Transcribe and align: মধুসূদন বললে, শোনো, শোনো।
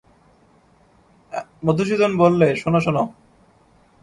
মধুসূদন 1.65 2.11
বললে, 2.17 2.47
শোনো, 2.55 2.79
শোনো। 2.79 3.03